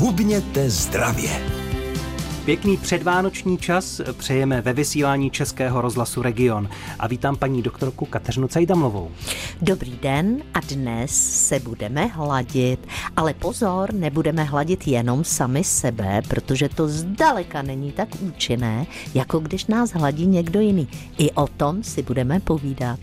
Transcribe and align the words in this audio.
Hubněte 0.00 0.70
zdravě. 0.70 1.30
Pěkný 2.44 2.76
předvánoční 2.76 3.58
čas 3.58 4.00
přejeme 4.12 4.60
ve 4.60 4.72
vysílání 4.72 5.30
Českého 5.30 5.80
rozhlasu 5.80 6.22
Region. 6.22 6.68
A 6.98 7.06
vítám 7.06 7.36
paní 7.36 7.62
doktorku 7.62 8.06
Kateřinu 8.06 8.48
Cajdamlovou. 8.48 9.10
Dobrý 9.62 9.98
den 10.02 10.42
a 10.54 10.60
dnes 10.60 11.10
se 11.46 11.60
budeme 11.60 12.06
hladit. 12.06 12.86
Ale 13.16 13.34
pozor, 13.34 13.94
nebudeme 13.94 14.44
hladit 14.44 14.88
jenom 14.88 15.24
sami 15.24 15.64
sebe, 15.64 16.22
protože 16.28 16.68
to 16.68 16.88
zdaleka 16.88 17.62
není 17.62 17.92
tak 17.92 18.08
účinné, 18.20 18.86
jako 19.14 19.38
když 19.38 19.66
nás 19.66 19.90
hladí 19.92 20.26
někdo 20.26 20.60
jiný. 20.60 20.88
I 21.18 21.30
o 21.30 21.46
tom 21.46 21.82
si 21.82 22.02
budeme 22.02 22.40
povídat. 22.40 23.00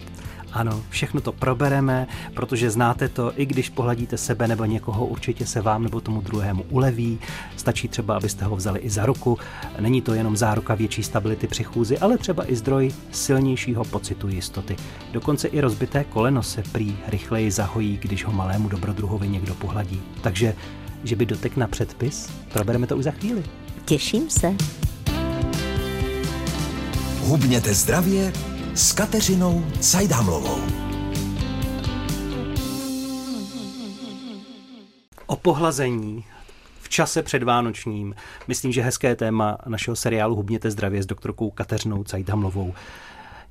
Ano, 0.54 0.84
všechno 0.90 1.22
to 1.22 1.32
probereme, 1.32 2.08
protože 2.34 2.72
znáte 2.72 3.10
to, 3.10 3.32
i 3.36 3.46
když 3.46 3.70
pohladíte 3.70 4.18
sebe 4.18 4.48
nebo 4.48 4.66
někoho, 4.66 5.06
určitě 5.06 5.46
se 5.46 5.62
vám 5.62 5.84
nebo 5.84 6.02
tomu 6.02 6.22
druhému 6.22 6.66
uleví. 6.70 7.20
Stačí 7.58 7.88
třeba, 7.88 8.18
abyste 8.18 8.46
ho 8.46 8.56
vzali 8.56 8.80
i 8.80 8.90
za 8.90 9.06
ruku. 9.06 9.38
Není 9.80 10.02
to 10.02 10.14
jenom 10.14 10.38
záruka 10.38 10.76
větší 10.76 11.04
stability 11.04 11.48
při 11.48 11.64
chůzi, 11.64 11.98
ale 11.98 12.18
třeba 12.18 12.52
i 12.52 12.56
zdroj 12.56 12.92
silnějšího 13.12 13.84
pocitu 13.84 14.28
jistoty. 14.28 14.76
Dokonce 15.12 15.48
i 15.48 15.62
rozbité 15.62 16.04
koleno 16.04 16.44
se 16.44 16.64
prý 16.72 16.98
rychleji 17.08 17.52
zahojí, 17.52 18.00
když 18.02 18.26
ho 18.26 18.32
malému 18.34 18.70
dobrodruhovi 18.70 19.28
někdo 19.28 19.54
pohladí. 19.54 20.02
Takže, 20.22 20.54
že 21.04 21.16
by 21.16 21.26
dotek 21.26 21.58
na 21.58 21.68
předpis, 21.68 22.30
probereme 22.54 22.88
to 22.88 22.98
už 22.98 23.04
za 23.04 23.12
chvíli. 23.12 23.44
Těším 23.86 24.30
se. 24.30 24.56
Hubněte 27.20 27.74
zdravě 27.74 28.34
s 28.78 28.94
Kateřinou 28.94 29.66
Cajdámlovou. 29.80 30.60
O 35.26 35.36
pohlazení 35.36 36.26
v 36.82 36.90
čase 36.90 37.24
předvánočním. 37.24 38.16
Myslím, 38.48 38.72
že 38.72 38.82
hezké 38.82 39.16
téma 39.16 39.58
našeho 39.68 39.96
seriálu 39.96 40.36
Hubněte 40.36 40.72
zdravě 40.72 41.04
s 41.04 41.06
doktorkou 41.06 41.50
Kateřinou 41.50 42.04
Cajdamlovou. 42.04 42.74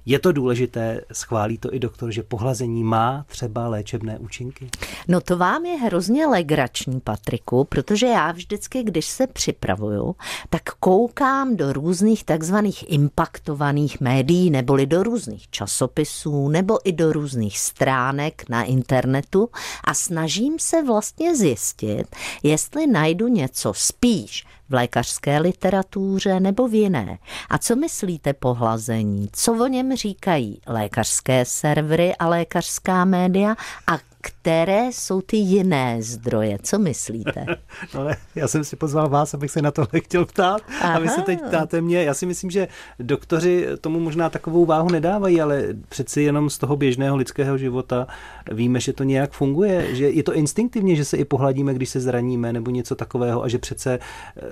Je 0.09 0.19
to 0.19 0.33
důležité, 0.33 1.01
schválí 1.13 1.59
to 1.59 1.75
i 1.75 1.79
doktor, 1.79 2.13
že 2.13 2.23
pohlazení 2.23 2.85
má 2.85 3.25
třeba 3.29 3.69
léčebné 3.69 4.19
účinky? 4.19 4.71
No 5.09 5.21
to 5.21 5.37
vám 5.37 5.67
je 5.67 5.77
hrozně 5.77 6.27
legrační, 6.27 7.01
Patriku, 7.01 7.65
protože 7.65 8.07
já 8.07 8.33
vždycky, 8.33 8.83
když 8.83 9.07
se 9.07 9.27
připravuju, 9.27 10.17
tak 10.51 10.63
koukám 10.63 11.57
do 11.57 11.73
různých 11.73 12.25
takzvaných 12.25 12.91
impaktovaných 12.91 14.01
médií, 14.01 14.51
neboli 14.51 14.87
do 14.87 15.03
různých 15.03 15.51
časopisů, 15.51 16.49
nebo 16.49 16.89
i 16.89 16.93
do 16.93 17.13
různých 17.13 17.59
stránek 17.59 18.45
na 18.49 18.63
internetu 18.63 19.49
a 19.85 19.95
snažím 19.95 20.59
se 20.59 20.83
vlastně 20.83 21.37
zjistit, 21.37 22.17
jestli 22.43 22.87
najdu 22.87 23.29
něco 23.29 23.73
spíš 23.75 24.47
v 24.69 24.75
lékařské 24.75 25.39
literatuře 25.39 26.41
nebo 26.41 26.69
v 26.69 26.75
jiné. 26.75 27.19
A 27.51 27.59
co 27.59 27.77
myslíte 27.77 28.33
pohlazení? 28.33 29.29
Co 29.33 29.53
o 29.53 29.67
něm 29.67 29.97
říkají 29.97 30.61
lékařské 30.67 31.45
servery 31.45 32.17
a 32.17 32.29
lékařská 32.29 33.05
média 33.05 33.57
a 33.87 33.99
které 34.27 34.87
jsou 34.93 35.21
ty 35.21 35.37
jiné 35.37 36.03
zdroje? 36.03 36.59
Co 36.63 36.79
myslíte? 36.79 37.47
no 37.95 38.05
ne, 38.05 38.17
já 38.35 38.49
jsem 38.49 38.65
si 38.65 38.77
pozval 38.77 39.09
vás, 39.09 39.35
abych 39.35 39.51
se 39.51 39.63
na 39.63 39.71
tohle 39.71 40.01
chtěl 40.01 40.27
ptát 40.27 40.63
Aha. 40.81 40.95
a 40.95 40.99
vy 40.99 41.09
se 41.09 41.23
teď 41.23 41.41
ptáte 41.49 41.81
mě. 41.81 42.03
Já 42.03 42.15
si 42.15 42.27
myslím, 42.27 42.51
že 42.51 42.69
doktoři 42.99 43.69
tomu 43.81 44.01
možná 44.01 44.31
takovou 44.31 44.67
váhu 44.67 44.91
nedávají, 44.91 45.41
ale 45.41 45.65
přeci 45.89 46.23
jenom 46.23 46.51
z 46.51 46.59
toho 46.59 46.77
běžného 46.77 47.17
lidského 47.17 47.59
života 47.59 48.07
víme, 48.53 48.81
že 48.81 48.93
to 48.93 49.05
nějak 49.05 49.33
funguje, 49.33 49.95
že 49.95 50.11
je 50.11 50.23
to 50.23 50.35
instinktivně, 50.35 50.97
že 50.97 51.05
se 51.05 51.17
i 51.17 51.25
pohladíme, 51.25 51.75
když 51.75 51.89
se 51.89 52.01
zraníme 52.01 52.53
nebo 52.53 52.71
něco 52.71 52.95
takového 52.95 53.43
a 53.43 53.49
že 53.49 53.59
přece 53.59 53.99
eh, 54.37 54.43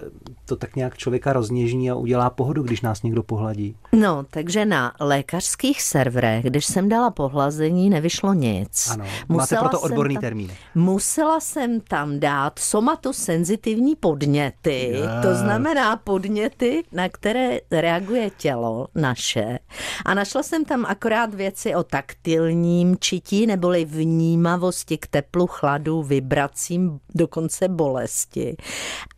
to 0.45 0.57
tak 0.57 0.77
nějak 0.77 0.99
člověka 0.99 1.33
rozněžní 1.33 1.91
a 1.91 1.95
udělá 1.95 2.31
pohodu, 2.31 2.63
když 2.63 2.81
nás 2.81 3.03
někdo 3.03 3.23
pohladí. 3.23 3.77
No, 3.93 4.25
takže 4.31 4.65
na 4.65 4.93
lékařských 5.01 5.83
serverech, 5.83 6.45
když 6.45 6.67
jsem 6.67 6.89
dala 6.89 7.11
pohlazení, 7.11 7.91
nevyšlo 7.91 8.35
nic. 8.35 8.89
Ano, 8.91 9.05
Musela 9.29 9.64
proto 9.69 9.81
odborný 9.81 10.15
tam, 10.15 10.21
termín. 10.21 10.51
Musela 10.75 11.41
jsem 11.41 11.81
tam 11.81 12.21
dát 12.21 12.59
somatosenzitivní 12.59 13.97
podněty, 13.97 14.91
yeah. 14.93 15.23
to 15.23 15.35
znamená 15.35 15.97
podněty, 15.97 16.83
na 16.93 17.09
které 17.09 17.59
reaguje 17.71 18.31
tělo 18.31 18.87
naše. 18.95 19.59
A 20.05 20.15
našla 20.15 20.43
jsem 20.43 20.65
tam 20.65 20.85
akorát 20.85 21.35
věci 21.35 21.75
o 21.75 21.83
taktilním 21.83 22.97
čití, 23.01 23.47
neboli 23.47 23.85
vnímavosti 23.85 24.99
k 24.99 25.07
teplu, 25.07 25.47
chladu, 25.47 26.03
vibracím, 26.03 27.01
dokonce 27.15 27.69
bolesti. 27.69 28.57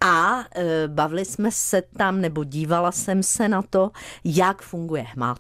A 0.01 0.41
e, 0.41 0.89
bavili 0.89 1.25
jsme 1.25 1.51
se 1.53 1.83
tam, 1.97 2.21
nebo 2.21 2.45
dívala 2.45 2.93
jsem 2.93 3.23
se 3.23 3.49
na 3.49 3.63
to, 3.63 3.91
jak 4.25 4.63
funguje 4.63 5.03
hmat 5.03 5.39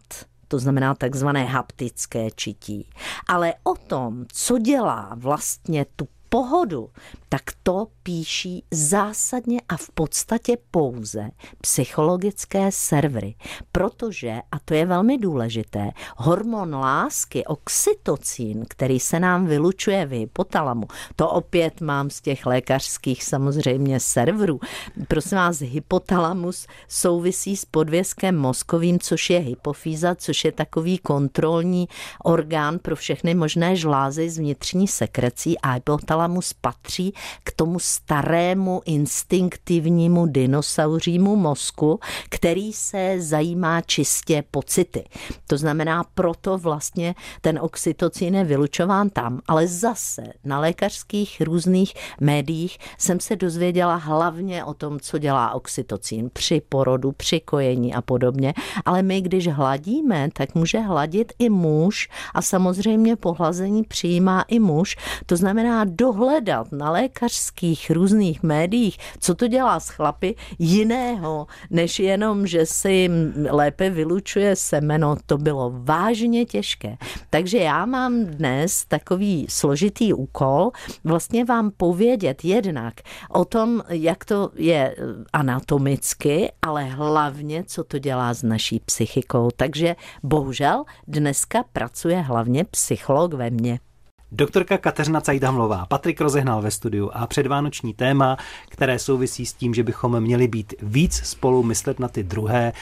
to 0.48 0.58
znamená 0.58 0.94
takzvané 0.94 1.44
haptické 1.44 2.30
čití. 2.30 2.88
Ale 3.28 3.54
o 3.64 3.74
tom, 3.74 4.24
co 4.32 4.58
dělá 4.58 5.12
vlastně 5.16 5.86
tu 5.96 6.08
pohodu, 6.28 6.90
tak 7.28 7.42
to 7.62 7.86
píší 8.02 8.64
zásadně 8.70 9.60
a 9.68 9.76
v 9.76 9.90
podstatě 9.90 10.56
pouze 10.70 11.30
psychologické 11.60 12.72
servery. 12.72 13.34
Protože, 13.72 14.40
a 14.52 14.58
to 14.58 14.74
je 14.74 14.86
velmi 14.86 15.18
důležité, 15.18 15.90
hormon 16.16 16.74
lásky, 16.74 17.44
oxytocín, 17.44 18.64
který 18.68 19.00
se 19.00 19.20
nám 19.20 19.46
vylučuje 19.46 20.06
v 20.06 20.10
hypotalamu, 20.10 20.86
to 21.16 21.30
opět 21.30 21.80
mám 21.80 22.10
z 22.10 22.20
těch 22.20 22.46
lékařských 22.46 23.24
samozřejmě 23.24 24.00
serverů. 24.00 24.60
Prosím 25.08 25.38
vás, 25.38 25.58
hypotalamus 25.58 26.66
souvisí 26.88 27.56
s 27.56 27.64
podvězkem 27.64 28.36
mozkovým, 28.36 28.98
což 28.98 29.30
je 29.30 29.38
hypofýza, 29.38 30.14
což 30.14 30.44
je 30.44 30.52
takový 30.52 30.98
kontrolní 30.98 31.88
orgán 32.24 32.78
pro 32.78 32.96
všechny 32.96 33.34
možné 33.34 33.76
žlázy 33.76 34.30
z 34.30 34.38
vnitřní 34.38 34.88
sekrecí 34.88 35.58
a 35.58 35.72
hypotalamus 35.72 36.15
patří 36.60 37.14
k 37.44 37.52
tomu 37.52 37.78
starému 37.78 38.82
instinktivnímu 38.84 40.26
dinosauřímu 40.26 41.36
mozku, 41.36 42.00
který 42.30 42.72
se 42.72 43.16
zajímá 43.18 43.80
čistě 43.80 44.44
pocity. 44.50 45.04
To 45.46 45.56
znamená, 45.56 46.04
proto 46.14 46.58
vlastně 46.58 47.14
ten 47.40 47.58
oxytocin 47.62 48.34
je 48.34 48.44
vylučován 48.44 49.10
tam, 49.10 49.40
ale 49.48 49.66
zase 49.66 50.22
na 50.44 50.60
lékařských 50.60 51.40
různých 51.40 51.94
médiích 52.20 52.78
jsem 52.98 53.20
se 53.20 53.36
dozvěděla 53.36 53.94
hlavně 53.94 54.64
o 54.64 54.74
tom, 54.74 55.00
co 55.00 55.18
dělá 55.18 55.52
oxytocin 55.54 56.30
při 56.32 56.62
porodu, 56.68 57.12
při 57.12 57.40
kojení 57.40 57.94
a 57.94 58.02
podobně, 58.02 58.54
ale 58.84 59.02
my, 59.02 59.20
když 59.20 59.48
hladíme, 59.48 60.28
tak 60.32 60.54
může 60.54 60.78
hladit 60.78 61.32
i 61.38 61.50
muž 61.50 62.08
a 62.34 62.42
samozřejmě 62.42 63.16
pohlazení 63.16 63.84
přijímá 63.84 64.42
i 64.48 64.58
muž. 64.58 64.96
To 65.26 65.36
znamená 65.36 65.84
dohledat 66.06 66.72
na 66.72 66.90
lékařských 66.90 67.90
různých 67.90 68.42
médiích, 68.42 68.98
co 69.18 69.34
to 69.34 69.48
dělá 69.48 69.80
s 69.80 69.88
chlapy 69.88 70.34
jiného, 70.58 71.46
než 71.70 71.98
jenom, 71.98 72.46
že 72.46 72.64
jim 72.88 73.34
lépe 73.50 73.90
vylučuje 73.90 74.56
semeno, 74.56 75.16
to 75.26 75.38
bylo 75.38 75.72
vážně 75.74 76.44
těžké. 76.44 76.96
Takže 77.30 77.58
já 77.58 77.86
mám 77.86 78.24
dnes 78.24 78.84
takový 78.84 79.46
složitý 79.48 80.14
úkol 80.14 80.70
vlastně 81.04 81.44
vám 81.44 81.70
povědět 81.76 82.44
jednak 82.44 82.94
o 83.30 83.44
tom, 83.44 83.82
jak 83.88 84.24
to 84.24 84.50
je 84.54 84.96
anatomicky, 85.32 86.52
ale 86.62 86.84
hlavně, 86.84 87.64
co 87.66 87.84
to 87.84 87.98
dělá 87.98 88.34
s 88.34 88.42
naší 88.42 88.80
psychikou. 88.80 89.48
Takže 89.56 89.96
bohužel 90.22 90.84
dneska 91.08 91.64
pracuje 91.72 92.20
hlavně 92.20 92.64
psycholog 92.64 93.34
ve 93.34 93.50
mně. 93.50 93.78
Doktorka 94.32 94.78
Kateřina 94.78 95.20
Cajdamlová, 95.20 95.86
Patrik 95.86 96.20
rozehnal 96.20 96.62
ve 96.62 96.70
studiu 96.70 97.10
a 97.12 97.26
předvánoční 97.26 97.94
téma, 97.94 98.36
které 98.68 98.98
souvisí 98.98 99.46
s 99.46 99.52
tím, 99.52 99.74
že 99.74 99.82
bychom 99.82 100.20
měli 100.20 100.48
být 100.48 100.74
víc 100.82 101.14
spolu, 101.14 101.62
myslet 101.62 102.00
na 102.00 102.08
ty 102.08 102.22
druhé, 102.22 102.72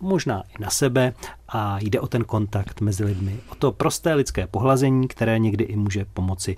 možná 0.00 0.42
i 0.58 0.62
na 0.62 0.70
sebe 0.70 1.14
a 1.48 1.78
jde 1.80 2.00
o 2.00 2.06
ten 2.06 2.24
kontakt 2.24 2.80
mezi 2.80 3.04
lidmi, 3.04 3.36
o 3.48 3.54
to 3.54 3.72
prosté 3.72 4.14
lidské 4.14 4.46
pohlazení, 4.46 5.08
které 5.08 5.38
někdy 5.38 5.64
i 5.64 5.76
může 5.76 6.04
pomoci. 6.04 6.56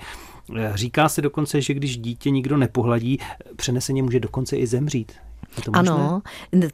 Říká 0.74 1.08
se 1.08 1.22
dokonce, 1.22 1.60
že 1.60 1.74
když 1.74 1.98
dítě 1.98 2.30
nikdo 2.30 2.56
nepohladí, 2.56 3.18
přeneseně 3.56 4.02
může 4.02 4.20
dokonce 4.20 4.56
i 4.56 4.66
zemřít. 4.66 5.12
To 5.64 5.70
ano, 5.74 6.22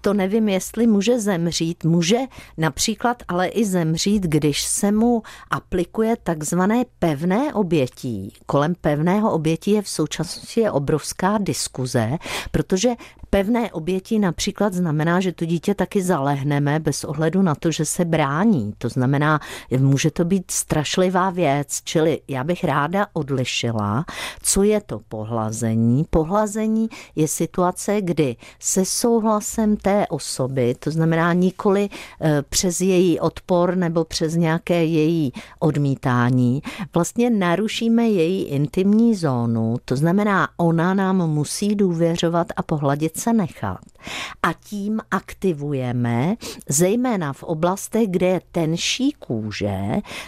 to 0.01 0.15
nevím, 0.15 0.49
jestli 0.49 0.87
může 0.87 1.21
zemřít. 1.21 1.85
Může 1.85 2.19
například 2.57 3.23
ale 3.29 3.47
i 3.47 3.65
zemřít, 3.65 4.23
když 4.23 4.63
se 4.63 4.93
mu 4.93 5.23
aplikuje 5.51 6.17
takzvané 6.23 6.85
pevné 6.99 7.55
obětí. 7.55 8.33
Kolem 8.47 8.75
pevného 8.81 9.33
obětí 9.33 9.71
je 9.71 9.83
v 9.83 9.89
současnosti 9.89 10.71
obrovská 10.71 11.39
diskuze, 11.39 12.19
protože 12.51 12.91
Pevné 13.31 13.73
oběti 13.73 14.19
například 14.19 14.75
znamená, 14.75 15.21
že 15.21 15.33
to 15.33 15.45
dítě 15.45 15.75
taky 15.75 16.03
zalehneme 16.03 16.81
bez 16.81 17.05
ohledu 17.05 17.43
na 17.43 17.55
to, 17.55 17.71
že 17.71 17.85
se 17.85 18.05
brání. 18.05 18.75
To 18.79 18.89
znamená, 18.89 19.41
může 19.79 20.11
to 20.11 20.25
být 20.25 20.51
strašlivá 20.51 21.31
věc, 21.31 21.81
čili 21.85 22.21
já 22.29 22.45
bych 22.45 22.65
ráda 22.65 23.07
odlišila, 23.13 24.05
co 24.43 24.63
je 24.63 24.81
to 24.81 25.01
pohlazení. 25.09 26.05
Pohlazení 26.11 26.89
je 27.17 27.29
situace, 27.29 28.01
kdy 28.01 28.37
se 28.61 28.85
souhlasem 28.85 29.77
té 29.77 30.07
osoby, 30.07 30.75
to 30.79 30.91
znamená 30.91 31.33
nikoli 31.33 31.89
eh, 32.21 32.43
přes 32.49 32.81
její 32.81 33.21
odpor 33.21 33.77
nebo 33.77 34.05
přes 34.05 34.35
nějaké 34.35 34.85
její 34.85 35.33
odmítání, 35.59 36.63
vlastně 36.95 37.31
narušíme 37.31 38.09
její 38.09 38.43
intimní 38.45 39.15
zónu, 39.15 39.77
to 39.85 39.97
znamená, 39.97 40.49
ona 40.57 40.95
nám 40.95 41.31
musí 41.31 41.75
důvěřovat 41.75 42.47
a 42.57 42.63
pohladit 42.63 43.18
se 43.19 43.33
nechat. 43.33 43.98
A 44.43 44.53
tím 44.53 45.01
aktivujeme, 45.11 46.35
zejména 46.69 47.33
v 47.33 47.43
oblastech, 47.43 48.09
kde 48.09 48.27
je 48.27 48.41
tenší 48.53 49.13
kůže, 49.13 49.79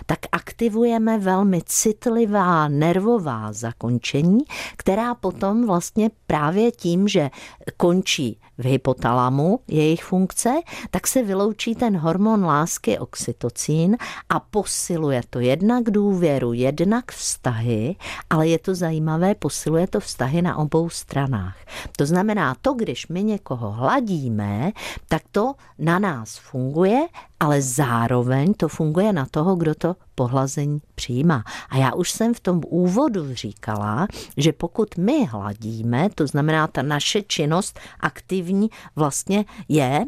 tak 0.07 0.19
aktivujeme 0.33 1.19
velmi 1.19 1.63
citlivá 1.67 2.69
nervová 2.69 3.53
zakončení, 3.53 4.39
která 4.77 5.15
potom 5.15 5.67
vlastně 5.67 6.11
právě 6.27 6.73
tím, 6.73 7.09
že 7.09 7.31
končí 7.77 8.41
v 8.59 8.65
hypotalamu 8.65 9.61
jejich 9.69 10.05
funkce, 10.05 10.51
tak 10.91 11.07
se 11.07 11.23
vyloučí 11.23 11.75
ten 11.75 11.97
hormon 11.97 12.45
lásky 12.45 12.99
oxytocín 12.99 13.97
a 14.29 14.41
posiluje 14.41 15.23
to 15.31 15.41
jednak 15.41 15.91
důvěru, 15.91 16.53
jednak 16.53 17.13
vztahy, 17.13 17.97
ale 18.31 18.49
je 18.49 18.59
to 18.59 18.75
zajímavé, 18.75 19.35
posiluje 19.35 19.87
to 19.87 20.01
vztahy 20.01 20.43
na 20.43 20.57
obou 20.57 20.89
stranách. 20.89 21.57
To 21.97 22.07
znamená, 22.07 22.57
to, 22.63 22.75
když 22.75 23.09
my 23.09 23.25
někoho 23.25 23.60
hladíme, 23.69 24.73
tak 25.09 25.23
to 25.31 25.55
na 25.79 25.99
nás 25.99 26.39
funguje 26.39 27.09
ale 27.41 27.63
zároveň 27.63 28.55
to 28.55 28.69
funguje 28.69 29.13
na 29.13 29.27
toho, 29.31 29.57
kdo 29.57 29.75
to 29.75 29.97
pohlazení 30.15 30.81
přijímá. 30.95 31.45
A 31.71 31.77
já 31.77 31.95
už 31.95 32.11
jsem 32.11 32.35
v 32.35 32.41
tom 32.41 32.61
úvodu 32.69 33.35
říkala, 33.35 34.07
že 34.37 34.53
pokud 34.53 34.97
my 34.97 35.25
hladíme, 35.25 36.09
to 36.15 36.27
znamená 36.27 36.67
ta 36.67 36.83
naše 36.83 37.23
činnost 37.23 37.81
aktivní 38.01 38.71
vlastně 38.97 39.45
je, 39.69 40.05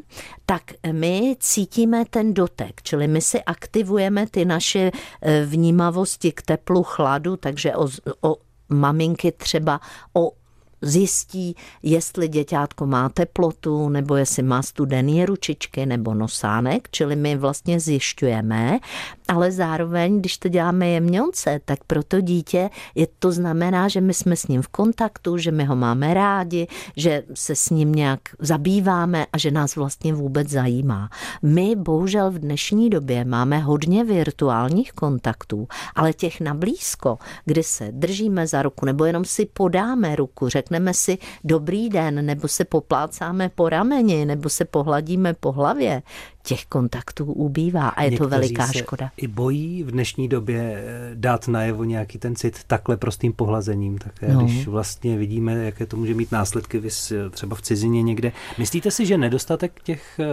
tak 0.47 0.63
my 0.93 1.37
cítíme 1.41 2.05
ten 2.11 2.35
dotek, 2.35 2.83
čili 2.83 3.09
my 3.09 3.21
si 3.21 3.43
aktivujeme 3.43 4.27
ty 4.27 4.45
naše 4.45 4.91
eh, 5.23 5.45
vnímavosti 5.47 6.33
k 6.33 6.43
teplu, 6.43 6.83
chladu, 6.83 7.37
takže 7.37 7.77
o, 7.77 7.89
o 8.21 8.37
maminky 8.69 9.33
třeba 9.33 9.81
o 10.15 10.31
zjistí, 10.83 11.57
jestli 11.83 12.29
děťátko 12.29 12.87
má 12.87 13.09
teplotu, 13.09 13.89
nebo 13.89 14.17
jestli 14.17 14.43
má 14.43 14.63
studený 14.63 15.27
ručičky 15.27 15.87
nebo 15.87 16.15
nosánek, 16.15 16.89
čili 16.91 17.17
my 17.17 17.37
vlastně 17.37 17.81
zjišťujeme, 17.81 18.79
ale 19.29 19.53
zároveň, 19.53 20.19
když 20.19 20.39
to 20.39 20.49
děláme 20.49 20.89
jemňonce, 20.89 21.61
tak 21.65 21.85
pro 21.85 22.03
to 22.03 22.21
dítě 22.21 22.71
je 22.95 23.07
to 23.19 23.33
znamená, 23.33 23.89
že 23.89 24.01
my 24.01 24.15
jsme 24.15 24.37
s 24.37 24.49
ním 24.49 24.63
v 24.63 24.69
kontaktu, 24.69 25.39
že 25.39 25.51
my 25.51 25.65
ho 25.65 25.77
máme 25.77 26.15
rádi, 26.15 26.67
že 26.97 27.23
se 27.35 27.55
s 27.55 27.71
ním 27.71 27.93
nějak 27.93 28.21
zabýváme 28.39 29.27
a 29.33 29.39
že 29.39 29.51
nás 29.51 29.77
vlastně 29.77 30.15
vůbec 30.15 30.49
zajímá. 30.49 31.11
My 31.43 31.77
bohužel 31.77 32.31
v 32.31 32.39
dnešní 32.39 32.91
době 32.91 33.25
máme 33.25 33.59
hodně 33.59 34.05
virtuálních 34.05 34.93
kontaktů, 34.93 35.69
ale 35.95 36.13
těch 36.13 36.41
na 36.41 36.55
blízko, 36.55 37.19
kdy 37.45 37.63
se 37.63 37.89
držíme 37.93 38.47
za 38.47 38.63
ruku 38.63 38.87
nebo 38.87 39.05
jenom 39.05 39.25
si 39.25 39.47
podáme 39.47 40.17
ruku, 40.17 40.49
řekneme 40.49 40.72
si 40.93 41.19
dobrý 41.45 41.89
den, 41.89 42.27
nebo 42.27 42.49
se 42.49 42.65
poplácáme 42.65 43.49
po 43.49 43.69
rameni, 43.69 44.25
nebo 44.25 44.49
se 44.49 44.65
pohladíme 44.65 45.35
po 45.35 45.53
hlavě, 45.53 46.03
těch 46.43 46.67
kontaktů 46.67 47.25
ubývá 47.25 47.89
a 47.89 48.03
je 48.03 48.11
Někteří 48.11 48.29
to 48.29 48.29
veliká 48.29 48.67
se 48.67 48.79
škoda. 48.79 49.11
I 49.17 49.29
bojí 49.29 49.83
v 49.83 49.91
dnešní 49.91 50.29
době 50.29 50.85
eh, 50.85 51.11
dát 51.15 51.49
najevo 51.49 51.85
nějaký 51.85 52.19
ten 52.19 52.37
cit 52.37 52.65
takhle 52.67 52.97
prostým 52.97 53.33
pohlazením. 53.33 53.99
Tak 53.99 54.23
no. 54.23 54.45
když 54.45 54.67
vlastně 54.67 55.17
vidíme, 55.17 55.65
jaké 55.65 55.87
to 55.87 55.97
může 55.97 56.15
mít 56.15 56.33
následky 56.33 56.79
vys, 56.79 57.13
eh, 57.13 57.31
třeba 57.31 57.57
v 57.57 57.63
cizině 57.63 58.03
někde. 58.03 58.33
Myslíte 58.59 58.91
si, 58.91 59.07
že 59.07 59.19
nedostatek 59.19 59.73
těch 59.83 60.21
eh, 60.21 60.27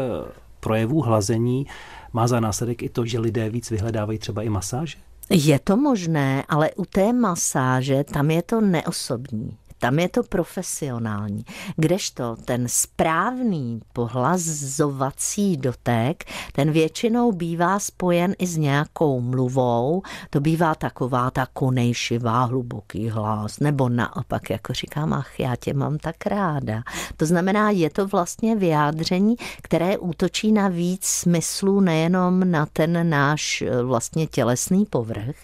projevů 0.59 1.01
hlazení 1.01 1.67
má 2.13 2.27
za 2.27 2.39
následek 2.39 2.83
i 2.83 2.89
to, 2.89 3.05
že 3.05 3.19
lidé 3.19 3.49
víc 3.49 3.71
vyhledávají 3.71 4.19
třeba 4.19 4.41
i 4.41 4.49
masáže? 4.49 4.97
Je 5.29 5.59
to 5.59 5.77
možné, 5.77 6.43
ale 6.49 6.71
u 6.75 6.85
té 6.85 7.13
masáže 7.13 8.03
tam 8.03 8.31
je 8.31 8.41
to 8.41 8.61
neosobní 8.61 9.57
tam 9.79 9.99
je 9.99 10.09
to 10.09 10.23
profesionální. 10.23 11.45
Kdežto 11.75 12.35
ten 12.45 12.65
správný 12.67 13.81
pohlazovací 13.93 15.57
dotek, 15.57 16.23
ten 16.53 16.71
většinou 16.71 17.31
bývá 17.31 17.79
spojen 17.79 18.35
i 18.39 18.47
s 18.47 18.57
nějakou 18.57 19.21
mluvou, 19.21 20.01
to 20.29 20.39
bývá 20.39 20.75
taková 20.75 21.31
ta 21.31 21.47
konejšivá, 21.53 22.43
hluboký 22.43 23.09
hlas, 23.09 23.59
nebo 23.59 23.89
naopak, 23.89 24.49
jako 24.49 24.73
říkám, 24.73 25.13
ach, 25.13 25.39
já 25.39 25.55
tě 25.55 25.73
mám 25.73 25.97
tak 25.97 26.25
ráda. 26.25 26.83
To 27.17 27.25
znamená, 27.25 27.69
je 27.69 27.89
to 27.89 28.07
vlastně 28.07 28.55
vyjádření, 28.55 29.35
které 29.61 29.97
útočí 29.97 30.51
na 30.51 30.67
víc 30.67 31.05
smyslů, 31.05 31.79
nejenom 31.79 32.51
na 32.51 32.65
ten 32.65 33.09
náš 33.09 33.61
eh, 33.61 33.83
vlastně 33.83 34.27
tělesný 34.27 34.85
povrch, 34.85 35.35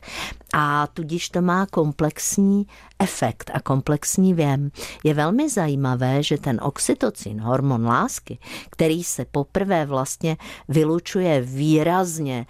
a 0.57 0.87
tudíž 0.87 1.29
to 1.29 1.41
má 1.41 1.65
komplexní 1.65 2.67
efekt 2.99 3.51
a 3.53 3.59
komplexní 3.59 4.25
věm. 4.33 4.72
Je 5.04 5.13
velmi 5.13 5.50
zajímavé, 5.50 6.24
že 6.24 6.38
ten 6.38 6.60
oxytocin, 6.63 7.42
hormon 7.42 7.86
lásky, 7.86 8.38
který 8.69 9.04
se 9.04 9.25
poprvé 9.25 9.86
vlastně 9.86 10.38
vylučuje 10.68 11.42
výrazně 11.42 12.45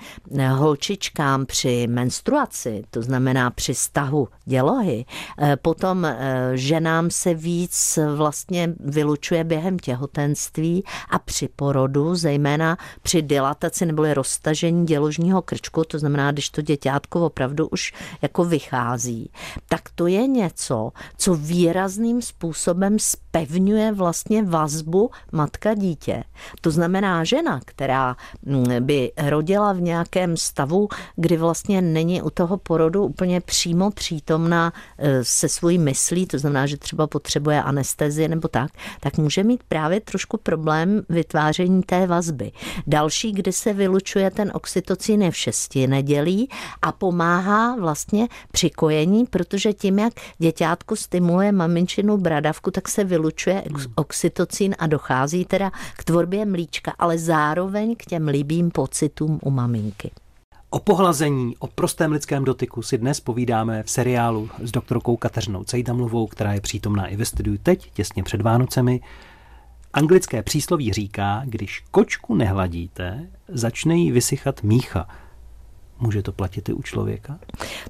holčičkám 0.50 1.46
při 1.46 1.88
menstruaci, 1.88 2.84
to 2.90 3.02
znamená 3.02 3.50
při 3.50 3.74
stahu 3.74 4.28
dělohy, 4.46 5.06
eh, 5.40 5.58
potom 5.62 6.06
eh, 6.06 6.52
ženám 6.54 7.10
se 7.10 7.34
víc 7.34 8.00
vlastně 8.16 8.74
vylučuje 8.80 9.44
během 9.44 9.80
těhotenství 9.80 10.84
a 11.10 11.20
při 11.20 11.50
porodu, 11.56 12.16
zejména 12.16 12.78
při 13.02 13.22
dilataci 13.22 13.86
nebo 13.86 14.14
roztažení 14.14 14.86
děložního 14.86 15.42
krčku, 15.42 15.84
to 15.84 16.00
znamená, 16.00 16.32
když 16.32 16.50
to 16.50 16.62
děťátko 16.62 17.26
opravdu 17.26 17.68
už 17.68 17.94
jako 18.22 18.46
vychází, 18.46 19.32
tak 19.70 19.82
to 19.96 20.08
je 20.08 20.28
něco, 20.28 20.92
co 21.18 21.36
výrazným 21.66 22.22
způsobem 22.22 23.00
spevňuje 23.00 23.92
vlastně 23.92 24.44
vazbu 24.44 25.10
matka-dítě. 25.32 26.24
To 26.62 26.72
znamená 26.72 27.24
žena, 27.24 27.60
která 27.66 28.16
mm, 28.44 28.66
by 28.80 29.12
rodila 29.18 29.74
v 29.74 29.82
nějakém 29.82 30.38
stavu, 30.38 30.88
kdy 31.16 31.38
vlastně 31.38 31.82
není 31.82 32.22
u 32.22 32.30
toho 32.30 32.58
porodu 32.58 33.04
úplně 33.04 33.42
přímo 33.42 33.92
přítomná 33.92 34.74
e, 34.98 35.24
se 35.24 35.50
svojí 35.50 35.78
myslí, 35.78 36.26
to 36.26 36.40
znamená, 36.40 36.66
že 36.66 36.78
třeba 36.78 37.08
potřebuje 37.08 37.64
anestezi 37.64 38.28
nebo 38.28 38.48
tak, 38.48 38.72
tak 39.00 39.18
může 39.18 39.44
mít 39.44 39.64
právě 39.68 40.00
trošku 40.00 40.38
problém 40.38 41.02
vytváření 41.10 41.84
té 41.84 42.08
vazby. 42.08 42.52
Další, 42.88 43.32
kdy 43.32 43.52
se 43.52 43.74
vylučuje 43.74 44.32
ten 44.32 44.52
oxytocin 44.54 45.22
je 45.22 45.32
v 45.32 45.38
šesti 45.38 45.88
nedělí 45.88 46.50
a 46.82 46.92
pomáhá 46.92 47.76
vlastně 47.76 48.28
při 48.52 48.70
kojení, 48.70 49.26
protože 49.26 49.74
tím, 49.74 50.00
jak 50.00 50.14
děťátko 50.38 50.96
stimuluje 50.96 51.55
maminčinu 51.56 52.18
bradavku, 52.18 52.72
tak 52.72 52.90
se 52.90 53.04
vylučuje 53.04 53.64
hmm. 53.68 53.86
oxytocin 53.96 54.76
a 54.80 54.88
dochází 54.88 55.46
teda 55.46 55.72
k 55.98 56.04
tvorbě 56.04 56.46
mlíčka, 56.46 56.94
ale 57.00 57.18
zároveň 57.18 57.96
k 57.96 58.06
těm 58.06 58.28
líbým 58.28 58.72
pocitům 58.72 59.40
u 59.42 59.50
maminky. 59.50 60.12
O 60.70 60.80
pohlazení, 60.80 61.56
o 61.60 61.68
prostém 61.68 62.12
lidském 62.12 62.44
dotyku 62.44 62.82
si 62.82 62.98
dnes 62.98 63.20
povídáme 63.20 63.84
v 63.84 63.90
seriálu 63.90 64.50
s 64.64 64.72
doktorkou 64.72 65.18
Kateřinou 65.18 65.64
Cejdamlovou, 65.64 66.28
která 66.28 66.54
je 66.54 66.62
přítomná 66.62 67.08
i 67.08 67.16
ve 67.16 67.26
studiu 67.26 67.58
teď, 67.64 67.92
těsně 67.94 68.24
před 68.24 68.42
Vánocemi. 68.42 69.02
Anglické 69.94 70.44
přísloví 70.44 70.94
říká, 70.94 71.42
když 71.46 71.84
kočku 71.92 72.36
nehladíte, 72.36 73.28
začne 73.48 73.96
jí 73.96 74.12
vysychat 74.12 74.64
mícha– 74.64 75.08
Může 76.00 76.22
to 76.22 76.32
platit 76.32 76.70
i 76.70 76.74
u 76.74 76.82
člověka? 76.82 77.40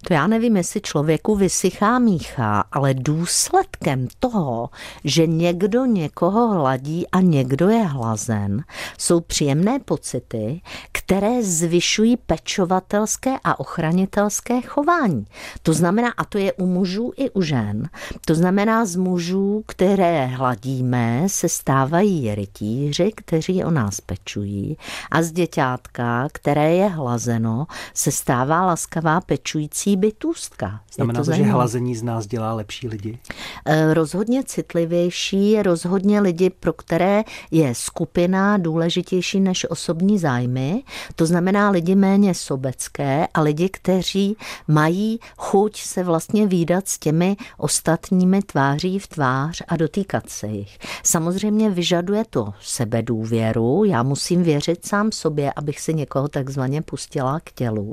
To 0.08 0.14
já 0.14 0.28
nevím, 0.28 0.58
jestli 0.58 0.82
člověku 0.82 1.36
vysychá 1.36 2.00
mícha, 2.00 2.64
ale 2.72 2.94
důsledkem 2.94 4.08
toho, 4.20 4.70
že 5.04 5.28
někdo 5.28 5.86
někoho 5.86 6.48
hladí 6.48 7.08
a 7.08 7.22
někdo 7.22 7.70
je 7.70 7.84
hlazen, 7.84 8.64
jsou 8.98 9.20
příjemné 9.20 9.80
pocity, 9.80 10.62
které 10.92 11.44
zvyšují 11.44 12.18
pečovatelské 12.18 13.32
a 13.44 13.60
ochranitelské 13.60 14.62
chování. 14.62 15.26
To 15.64 15.74
znamená, 15.74 16.14
a 16.18 16.26
to 16.26 16.38
je 16.38 16.54
u 16.54 16.66
mužů 16.66 17.12
i 17.18 17.30
u 17.30 17.42
žen, 17.42 17.90
to 18.26 18.36
znamená 18.36 18.86
z 18.86 18.96
mužů, 18.96 19.64
které 19.68 20.26
hladíme, 20.26 21.24
se 21.28 21.50
stávají 21.50 22.36
rytíři, 22.36 23.12
kteří 23.16 23.64
o 23.64 23.72
nás 23.72 24.02
pečují 24.02 24.78
a 25.12 25.22
z 25.22 25.32
děťátka, 25.32 26.28
které 26.32 26.76
je 26.76 26.88
hlazeno, 26.88 27.68
se 27.96 28.12
stává 28.12 28.66
laskavá 28.66 29.22
pečující 29.22 29.98
bytůstka. 29.98 30.82
Znamená 30.96 31.24
to, 31.24 31.32
že 31.32 31.44
hlazení 31.44 31.96
z 31.96 32.04
nás 32.04 32.28
dělá 32.28 32.54
lepší 32.54 32.88
lidi? 32.88 33.20
Eh, 33.66 33.94
rozhodně 33.94 34.44
citlivější, 34.44 35.62
rozhodně 35.62 36.20
lidi, 36.22 36.50
pro 36.50 36.74
které 36.74 37.24
je 37.52 37.76
skupina 37.76 38.58
důležitější 38.58 39.40
než 39.40 39.66
osobní 39.70 40.20
zájmy. 40.20 40.84
To 41.16 41.26
znamená 41.26 41.70
lidi 41.70 41.96
méně 41.96 42.34
sobecké 42.34 43.28
a 43.34 43.42
lidi, 43.42 43.70
kteří 43.70 44.38
mají 44.68 45.20
chuť 45.38 45.82
se 45.82 46.04
vlastně 46.04 46.48
výdat 46.48 46.88
s 46.88 47.00
těmi 47.00 47.38
ostatními 47.58 48.42
tváří 48.42 49.00
v 49.00 49.08
tvář 49.08 49.62
a 49.68 49.78
dotýkat 49.78 50.30
se 50.30 50.48
jich. 50.48 50.78
Samozřejmě 51.04 51.70
vyžaduje 51.70 52.24
to 52.30 52.54
sebedůvěru, 52.62 53.84
já 53.84 54.04
musím 54.04 54.44
věřit 54.44 54.86
sám 54.86 55.12
sobě, 55.12 55.54
abych 55.56 55.80
si 55.80 55.94
někoho 55.94 56.28
takzvaně 56.28 56.82
pustila 56.82 57.40
k 57.40 57.52
tělu 57.52 57.85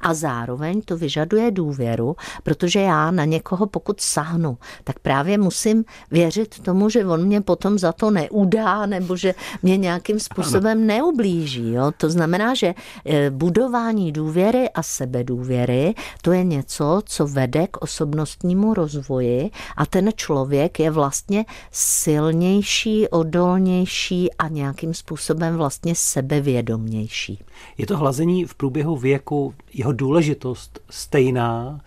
a 0.00 0.14
zároveň 0.14 0.82
to 0.82 0.96
vyžaduje 0.96 1.50
důvěru, 1.50 2.16
protože 2.42 2.80
já 2.80 3.10
na 3.10 3.24
někoho 3.24 3.66
pokud 3.66 4.00
sahnu, 4.00 4.58
tak 4.84 4.98
právě 4.98 5.38
musím 5.38 5.84
věřit 6.10 6.58
tomu, 6.58 6.88
že 6.88 7.06
on 7.06 7.24
mě 7.24 7.40
potom 7.40 7.78
za 7.78 7.92
to 7.92 8.10
neudá 8.10 8.86
nebo 8.86 9.16
že 9.16 9.34
mě 9.62 9.76
nějakým 9.76 10.20
způsobem 10.20 10.86
neublíží. 10.86 11.72
Jo? 11.72 11.92
To 11.96 12.10
znamená, 12.10 12.54
že 12.54 12.74
eh, 13.04 13.30
budování 13.30 14.12
důvěry 14.12 14.70
a 14.70 14.82
sebedůvěry, 14.82 15.94
to 16.22 16.32
je 16.32 16.44
něco, 16.44 17.02
co 17.04 17.26
vede 17.26 17.66
k 17.66 17.82
osobnostnímu 17.82 18.74
rozvoji 18.74 19.50
a 19.76 19.86
ten 19.86 20.10
člověk 20.16 20.80
je 20.80 20.90
vlastně 20.90 21.44
silnější, 21.70 23.08
odolnější 23.08 24.32
a 24.32 24.48
nějakým 24.48 24.94
způsobem 24.94 25.56
vlastně 25.56 25.94
sebevědomější. 25.94 27.44
Je 27.78 27.86
to 27.86 27.96
hlazení 27.96 28.44
v 28.44 28.54
průběhu 28.54 28.96
věku, 28.96 29.35
jeho 29.74 29.92
důležitost 29.92 30.80
stejná 30.90 31.80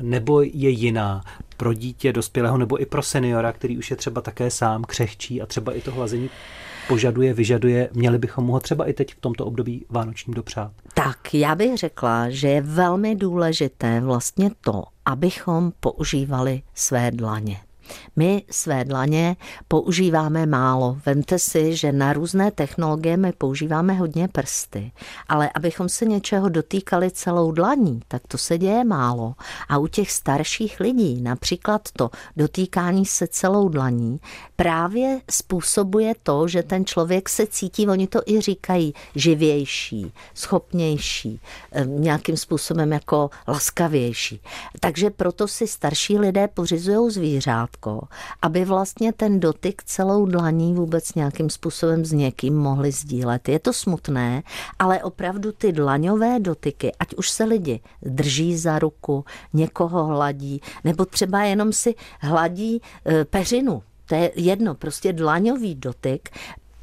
nebo 0.00 0.42
je 0.42 0.70
jiná 0.70 1.24
pro 1.56 1.72
dítě 1.72 2.12
dospělého 2.12 2.58
nebo 2.58 2.82
i 2.82 2.86
pro 2.86 3.02
seniora, 3.02 3.52
který 3.52 3.78
už 3.78 3.90
je 3.90 3.96
třeba 3.96 4.20
také 4.20 4.50
sám 4.50 4.84
křehčí 4.84 5.42
a 5.42 5.46
třeba 5.46 5.72
i 5.72 5.80
to 5.80 5.92
hlazení 5.92 6.30
požaduje, 6.88 7.34
vyžaduje, 7.34 7.90
měli 7.92 8.18
bychom 8.18 8.46
ho 8.46 8.60
třeba 8.60 8.88
i 8.88 8.92
teď 8.92 9.14
v 9.14 9.20
tomto 9.20 9.46
období 9.46 9.86
vánočním 9.90 10.34
dopřát? 10.34 10.72
Tak, 10.94 11.34
já 11.34 11.54
bych 11.54 11.76
řekla, 11.76 12.30
že 12.30 12.48
je 12.48 12.60
velmi 12.60 13.16
důležité 13.16 14.00
vlastně 14.00 14.50
to, 14.60 14.84
abychom 15.04 15.72
používali 15.80 16.62
své 16.74 17.10
dlaně. 17.10 17.56
My 18.16 18.42
své 18.50 18.84
dlaně 18.84 19.36
používáme 19.68 20.46
málo. 20.46 20.98
Vemte 21.06 21.38
si, 21.38 21.76
že 21.76 21.92
na 21.92 22.12
různé 22.12 22.50
technologie 22.50 23.16
my 23.16 23.32
používáme 23.32 23.92
hodně 23.92 24.28
prsty, 24.28 24.92
ale 25.28 25.50
abychom 25.54 25.88
se 25.88 26.04
něčeho 26.04 26.48
dotýkali 26.48 27.10
celou 27.10 27.52
dlaní, 27.52 28.00
tak 28.08 28.22
to 28.28 28.38
se 28.38 28.58
děje 28.58 28.84
málo. 28.84 29.34
A 29.68 29.78
u 29.78 29.86
těch 29.86 30.10
starších 30.10 30.80
lidí 30.80 31.22
například 31.22 31.88
to 31.96 32.10
dotýkání 32.36 33.06
se 33.06 33.26
celou 33.26 33.68
dlaní 33.68 34.20
právě 34.56 35.20
způsobuje 35.30 36.14
to, 36.22 36.48
že 36.48 36.62
ten 36.62 36.84
člověk 36.84 37.28
se 37.28 37.46
cítí, 37.46 37.88
oni 37.88 38.06
to 38.06 38.20
i 38.26 38.40
říkají, 38.40 38.94
živější, 39.14 40.12
schopnější, 40.34 41.40
nějakým 41.84 42.36
způsobem 42.36 42.92
jako 42.92 43.30
laskavější. 43.48 44.40
Takže 44.80 45.10
proto 45.10 45.48
si 45.48 45.66
starší 45.66 46.18
lidé 46.18 46.48
pořizují 46.48 47.10
zvířátko 47.10 47.77
lehko, 47.78 48.08
aby 48.42 48.64
vlastně 48.64 49.12
ten 49.12 49.40
dotyk 49.40 49.82
celou 49.84 50.26
dlaní 50.26 50.74
vůbec 50.74 51.14
nějakým 51.14 51.50
způsobem 51.50 52.04
s 52.04 52.12
někým 52.12 52.58
mohli 52.58 52.92
sdílet. 52.92 53.48
Je 53.48 53.58
to 53.58 53.72
smutné, 53.72 54.42
ale 54.78 55.02
opravdu 55.02 55.52
ty 55.52 55.72
dlaňové 55.72 56.40
dotyky, 56.40 56.92
ať 56.98 57.14
už 57.14 57.30
se 57.30 57.44
lidi 57.44 57.80
drží 58.02 58.56
za 58.56 58.78
ruku, 58.78 59.24
někoho 59.52 60.04
hladí, 60.04 60.60
nebo 60.84 61.04
třeba 61.04 61.42
jenom 61.42 61.72
si 61.72 61.94
hladí 62.20 62.82
e, 63.06 63.24
peřinu, 63.24 63.82
to 64.06 64.14
je 64.14 64.30
jedno, 64.34 64.74
prostě 64.74 65.12
dlaňový 65.12 65.74
dotyk 65.74 66.28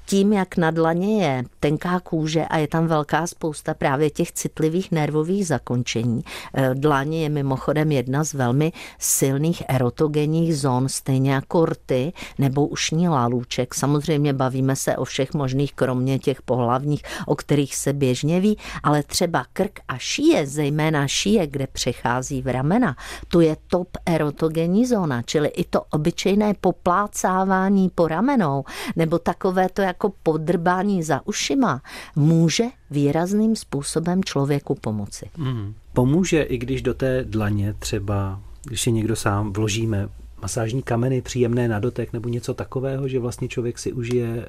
tím, 0.06 0.34
jak 0.34 0.58
na 0.58 0.72
dlaně 0.72 1.26
je 1.26 1.44
tenká 1.60 2.00
kůže 2.00 2.46
a 2.46 2.58
je 2.58 2.68
tam 2.68 2.88
velká 2.88 3.28
spousta 3.28 3.74
právě 3.74 4.10
těch 4.10 4.32
citlivých 4.32 4.92
nervových 4.92 5.48
zakončení. 5.48 6.22
Eh, 6.54 6.76
dlaně 6.76 7.24
je 7.24 7.30
mimochodem 7.30 7.92
jedna 7.92 8.24
z 8.24 8.34
velmi 8.34 8.72
silných 9.00 9.64
erotogenních 9.68 10.58
zón, 10.58 10.90
stejně 10.90 11.32
jako 11.32 11.66
rty 11.66 12.14
nebo 12.38 12.68
ušní 12.68 13.10
lalůček. 13.10 13.76
Samozřejmě 13.76 14.34
bavíme 14.34 14.76
se 14.76 14.98
o 14.98 15.06
všech 15.06 15.34
možných, 15.34 15.74
kromě 15.74 16.20
těch 16.20 16.42
pohlavních, 16.42 17.04
o 17.26 17.36
kterých 17.36 17.76
se 17.76 17.94
běžně 17.94 18.40
ví, 18.40 18.58
ale 18.84 19.04
třeba 19.04 19.46
krk 19.54 19.80
a 19.88 19.98
šíje, 19.98 20.48
zejména 20.48 21.08
šíje, 21.08 21.48
kde 21.48 21.68
přechází 21.68 22.42
v 22.42 22.52
ramena, 22.52 22.96
to 23.28 23.42
je 23.42 23.58
top 23.68 23.88
erotogenní 24.06 24.86
zóna, 24.86 25.22
čili 25.22 25.48
i 25.48 25.64
to 25.64 25.82
obyčejné 25.92 26.54
poplácávání 26.62 27.90
po 27.96 28.08
ramenou, 28.08 28.64
nebo 28.96 29.20
takové 29.20 29.70
to, 29.70 29.82
jak 29.82 29.95
jako 29.96 30.14
podrbání 30.24 31.04
za 31.04 31.28
ušima 31.28 31.82
může 32.16 32.64
výrazným 32.92 33.56
způsobem 33.56 34.24
člověku 34.24 34.76
pomoci. 34.76 35.30
Mm. 35.38 35.74
Pomůže, 35.94 36.42
i 36.42 36.58
když 36.58 36.82
do 36.82 36.94
té 36.94 37.24
dlaně 37.24 37.74
třeba, 37.80 38.42
když 38.64 38.82
si 38.82 38.92
někdo 38.92 39.16
sám 39.16 39.54
vložíme 39.54 40.10
masážní 40.42 40.82
kameny 40.82 41.22
příjemné 41.22 41.68
na 41.68 41.80
dotek 41.80 42.14
nebo 42.14 42.30
něco 42.30 42.54
takového, 42.54 43.08
že 43.08 43.20
vlastně 43.20 43.48
člověk 43.48 43.80
si 43.80 43.94
užije 43.94 44.46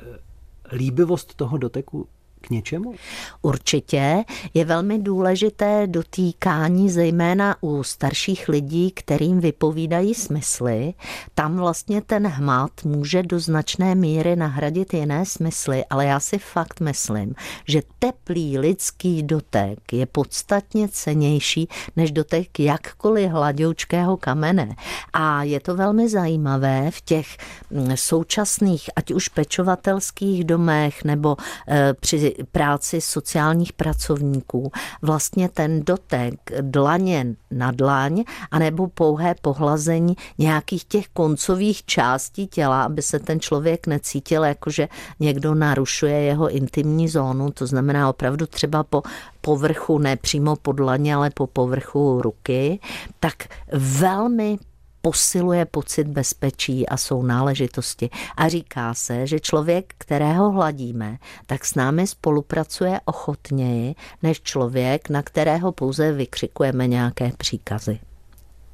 líbivost 0.72 1.34
toho 1.34 1.58
doteku 1.58 2.08
k 2.46 2.50
něčemu? 2.50 2.94
Určitě 3.42 4.24
je 4.54 4.64
velmi 4.64 4.98
důležité 4.98 5.86
dotýkání, 5.86 6.90
zejména 6.90 7.56
u 7.60 7.82
starších 7.82 8.48
lidí, 8.48 8.90
kterým 8.90 9.40
vypovídají 9.40 10.14
smysly. 10.14 10.94
Tam 11.34 11.56
vlastně 11.56 12.00
ten 12.00 12.26
hmat 12.26 12.70
může 12.84 13.22
do 13.22 13.40
značné 13.40 13.94
míry 13.94 14.36
nahradit 14.36 14.94
jiné 14.94 15.26
smysly, 15.26 15.84
ale 15.90 16.04
já 16.06 16.20
si 16.20 16.38
fakt 16.38 16.80
myslím, 16.80 17.34
že 17.68 17.82
teplý 17.98 18.58
lidský 18.58 19.22
dotek 19.22 19.92
je 19.92 20.06
podstatně 20.06 20.88
cenější 20.88 21.68
než 21.96 22.12
dotek 22.12 22.60
jakkoliv 22.60 23.30
hladoučkého 23.30 24.16
kamene. 24.16 24.76
A 25.12 25.42
je 25.42 25.60
to 25.60 25.76
velmi 25.76 26.08
zajímavé 26.08 26.90
v 26.90 27.00
těch 27.00 27.26
mm, 27.70 27.92
současných, 27.94 28.90
ať 28.96 29.10
už 29.10 29.28
pečovatelských 29.28 30.44
domech 30.44 31.04
nebo 31.04 31.36
eh, 31.68 31.94
při 32.00 32.35
práci 32.52 33.00
sociálních 33.00 33.72
pracovníků 33.72 34.72
vlastně 35.02 35.48
ten 35.48 35.84
dotek 35.84 36.34
dlaně 36.60 37.26
na 37.50 37.70
dlaň 37.70 38.24
anebo 38.50 38.88
pouhé 38.88 39.34
pohlazení 39.42 40.16
nějakých 40.38 40.84
těch 40.84 41.08
koncových 41.08 41.84
částí 41.84 42.46
těla, 42.46 42.84
aby 42.84 43.02
se 43.02 43.18
ten 43.18 43.40
člověk 43.40 43.86
necítil 43.86 44.44
jako, 44.44 44.70
že 44.70 44.88
někdo 45.20 45.54
narušuje 45.54 46.20
jeho 46.20 46.50
intimní 46.50 47.08
zónu, 47.08 47.50
to 47.50 47.66
znamená 47.66 48.08
opravdu 48.08 48.46
třeba 48.46 48.82
po 48.82 49.02
povrchu, 49.40 49.98
ne 49.98 50.16
přímo 50.16 50.56
po 50.56 50.72
dlaně, 50.72 51.14
ale 51.14 51.30
po 51.30 51.46
povrchu 51.46 52.22
ruky, 52.22 52.80
tak 53.20 53.34
velmi 53.72 54.58
posiluje 55.06 55.64
pocit 55.64 56.06
bezpečí 56.06 56.88
a 56.88 56.96
jsou 56.96 57.22
náležitosti. 57.22 58.10
A 58.36 58.48
říká 58.48 58.94
se, 58.94 59.26
že 59.26 59.40
člověk, 59.40 59.94
kterého 59.98 60.50
hladíme, 60.50 61.18
tak 61.46 61.64
s 61.64 61.75
námi 61.75 62.06
spolupracuje 62.06 63.00
ochotněji 63.04 63.94
než 64.22 64.40
člověk, 64.40 65.08
na 65.08 65.22
kterého 65.22 65.72
pouze 65.72 66.12
vykřikujeme 66.12 66.86
nějaké 66.86 67.32
příkazy. 67.38 67.98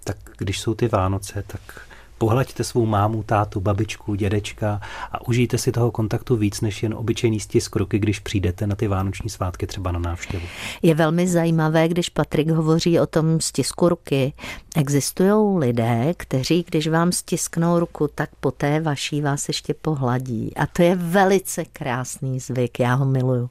Tak 0.05 0.17
když 0.39 0.61
jsou 0.61 0.75
ty 0.75 0.89
Vánoce, 0.89 1.45
tak 1.47 1.61
Pohlaďte 2.23 2.65
svou 2.65 2.87
mámu, 2.87 3.23
tátu, 3.23 3.61
babičku, 3.61 4.15
dědečka 4.15 4.81
a 5.13 5.29
užijte 5.29 5.59
si 5.59 5.73
toho 5.73 5.91
kontaktu 5.91 6.37
víc 6.37 6.61
než 6.61 6.83
jen 6.83 6.95
obyčejný 6.95 7.41
stisk 7.41 7.77
ruky, 7.77 7.99
když 7.99 8.21
přijdete 8.21 8.67
na 8.67 8.77
ty 8.77 8.89
vánoční 8.89 9.31
svátky 9.31 9.67
třeba 9.67 9.93
na 9.93 9.99
návštěvu. 9.99 10.47
Je 10.83 10.95
velmi 10.95 11.29
zajímavé, 11.29 11.89
když 11.89 12.09
Patrik 12.09 12.51
hovoří 12.51 13.01
o 13.01 13.07
tom 13.07 13.41
stisku 13.41 13.89
ruky. 13.89 14.33
Existují 14.77 15.59
lidé, 15.59 16.15
kteří, 16.17 16.65
když 16.69 16.89
vám 16.89 17.13
stisknou 17.13 17.79
ruku, 17.79 18.09
tak 18.15 18.31
poté 18.41 18.81
vaší 18.81 19.21
vás 19.21 19.49
ještě 19.49 19.75
pohladí. 19.75 20.57
A 20.57 20.67
to 20.67 20.83
je 20.83 20.97
velice 20.97 21.65
krásný 21.65 22.41
zvyk, 22.41 22.81
já 22.81 22.95
ho 22.95 23.05
miluju. 23.05 23.51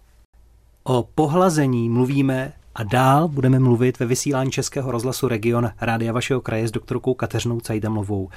O 0.83 1.03
pohlazení 1.15 1.89
mluvíme 1.89 2.53
a 2.75 2.83
dál 2.83 3.27
budeme 3.27 3.59
mluvit 3.59 3.99
ve 3.99 4.05
vysílání 4.05 4.51
Českého 4.51 4.91
rozhlasu 4.91 5.27
Region 5.27 5.71
Rádia 5.81 6.13
vašeho 6.13 6.41
kraje 6.41 6.67
s 6.67 6.71
doktorkou 6.71 7.13
Kateřinou 7.13 7.59
Cajdamlovou. 7.59 8.29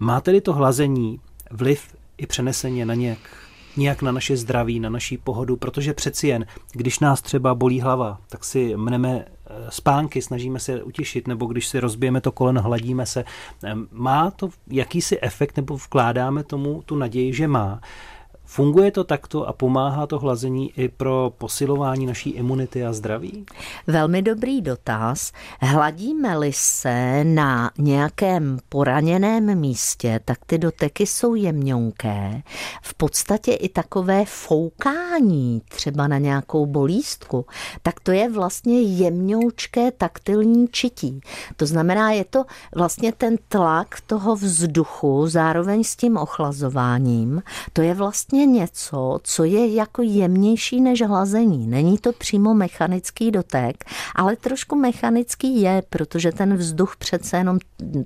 Má 0.00 0.20
tedy 0.20 0.40
to 0.40 0.52
hlazení 0.52 1.20
vliv 1.50 1.96
i 2.16 2.26
přeneseně 2.26 2.86
na 2.86 2.94
nějak, 2.94 3.18
nějak 3.76 4.02
na 4.02 4.12
naše 4.12 4.36
zdraví, 4.36 4.80
na 4.80 4.90
naší 4.90 5.18
pohodu, 5.18 5.56
protože 5.56 5.94
přeci 5.94 6.28
jen, 6.28 6.46
když 6.72 6.98
nás 6.98 7.22
třeba 7.22 7.54
bolí 7.54 7.80
hlava, 7.80 8.18
tak 8.28 8.44
si 8.44 8.76
mneme 8.76 9.24
eh, 9.24 9.52
spánky, 9.68 10.22
snažíme 10.22 10.60
se 10.60 10.82
utěšit, 10.82 11.28
nebo 11.28 11.46
když 11.46 11.66
si 11.66 11.80
rozbijeme 11.80 12.20
to 12.20 12.32
koleno, 12.32 12.62
hladíme 12.62 13.06
se. 13.06 13.24
Má 13.92 14.30
to 14.30 14.48
jakýsi 14.70 15.20
efekt, 15.20 15.56
nebo 15.56 15.76
vkládáme 15.76 16.44
tomu 16.44 16.82
tu 16.86 16.96
naději, 16.96 17.32
že 17.32 17.48
má 17.48 17.80
Funguje 18.50 18.90
to 18.90 19.04
takto 19.04 19.48
a 19.48 19.52
pomáhá 19.52 20.06
to 20.06 20.18
hlazení 20.18 20.72
i 20.76 20.88
pro 20.88 21.32
posilování 21.38 22.06
naší 22.06 22.30
imunity 22.30 22.84
a 22.84 22.92
zdraví? 22.92 23.46
Velmi 23.86 24.22
dobrý 24.22 24.60
dotaz. 24.60 25.32
Hladíme-li 25.60 26.52
se 26.54 27.24
na 27.24 27.70
nějakém 27.78 28.58
poraněném 28.68 29.58
místě, 29.58 30.20
tak 30.24 30.38
ty 30.46 30.58
doteky 30.58 31.06
jsou 31.06 31.34
jemňonké. 31.34 32.42
V 32.82 32.94
podstatě 32.94 33.52
i 33.52 33.68
takové 33.68 34.24
foukání 34.24 35.62
třeba 35.68 36.08
na 36.08 36.18
nějakou 36.18 36.66
bolístku, 36.66 37.46
tak 37.82 38.00
to 38.00 38.12
je 38.12 38.30
vlastně 38.30 38.80
jemňoučké 38.80 39.90
taktilní 39.90 40.68
čití. 40.68 41.20
To 41.56 41.66
znamená, 41.66 42.10
je 42.10 42.24
to 42.24 42.44
vlastně 42.74 43.12
ten 43.12 43.36
tlak 43.48 44.00
toho 44.06 44.36
vzduchu 44.36 45.26
zároveň 45.26 45.84
s 45.84 45.96
tím 45.96 46.16
ochlazováním. 46.16 47.42
To 47.72 47.82
je 47.82 47.94
vlastně 47.94 48.39
něco, 48.46 49.20
co 49.22 49.44
je 49.44 49.74
jako 49.74 50.02
jemnější 50.02 50.80
než 50.80 51.02
hlazení. 51.02 51.66
Není 51.66 51.98
to 51.98 52.12
přímo 52.12 52.54
mechanický 52.54 53.30
dotek, 53.30 53.84
ale 54.14 54.36
trošku 54.36 54.76
mechanický 54.76 55.60
je, 55.60 55.82
protože 55.90 56.32
ten 56.32 56.56
vzduch 56.56 56.96
přece 56.96 57.36
jenom 57.36 57.58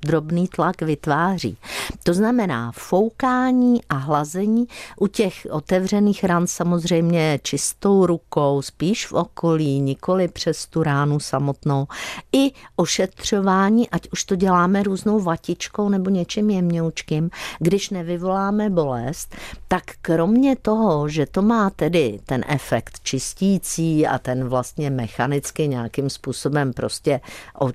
drobný 0.02 0.48
tlak 0.48 0.82
vytváří. 0.82 1.56
To 2.02 2.14
znamená 2.14 2.72
foukání 2.72 3.80
a 3.88 3.94
hlazení 3.94 4.66
u 5.00 5.06
těch 5.06 5.46
otevřených 5.50 6.24
ran 6.24 6.46
samozřejmě 6.46 7.40
čistou 7.42 8.06
rukou, 8.06 8.62
spíš 8.62 9.06
v 9.06 9.12
okolí, 9.12 9.80
nikoli 9.80 10.28
přes 10.28 10.66
tu 10.66 10.82
ránu 10.82 11.20
samotnou. 11.20 11.86
I 12.32 12.52
ošetřování, 12.76 13.90
ať 13.90 14.08
už 14.12 14.24
to 14.24 14.36
děláme 14.36 14.82
různou 14.82 15.20
vatičkou 15.20 15.88
nebo 15.88 16.10
něčím 16.10 16.50
jemňoučkým, 16.50 17.30
když 17.58 17.90
nevyvoláme 17.90 18.70
bolest, 18.70 19.34
tak 19.68 19.82
kromě 20.24 20.56
toho, 20.56 21.08
že 21.08 21.26
to 21.26 21.42
má 21.42 21.70
tedy 21.70 22.20
ten 22.26 22.44
efekt 22.48 23.00
čistící 23.02 24.06
a 24.06 24.18
ten 24.18 24.48
vlastně 24.48 24.90
mechanicky 24.90 25.68
nějakým 25.68 26.10
způsobem 26.10 26.72
prostě 26.72 27.20